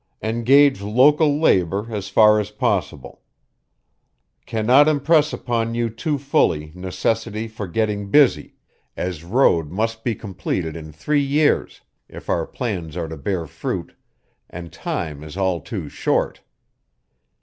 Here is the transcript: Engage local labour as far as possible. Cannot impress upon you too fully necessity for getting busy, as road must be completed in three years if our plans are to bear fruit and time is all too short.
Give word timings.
Engage 0.23 0.81
local 0.81 1.39
labour 1.39 1.85
as 1.93 2.09
far 2.09 2.39
as 2.39 2.49
possible. 2.49 3.21
Cannot 4.47 4.87
impress 4.87 5.31
upon 5.31 5.75
you 5.75 5.91
too 5.91 6.17
fully 6.17 6.71
necessity 6.73 7.47
for 7.47 7.67
getting 7.67 8.09
busy, 8.09 8.55
as 8.97 9.23
road 9.23 9.69
must 9.69 10.03
be 10.03 10.15
completed 10.15 10.75
in 10.75 10.91
three 10.91 11.21
years 11.21 11.81
if 12.09 12.31
our 12.31 12.47
plans 12.47 12.97
are 12.97 13.07
to 13.09 13.15
bear 13.15 13.45
fruit 13.45 13.93
and 14.49 14.73
time 14.73 15.23
is 15.23 15.37
all 15.37 15.61
too 15.61 15.87
short. 15.87 16.41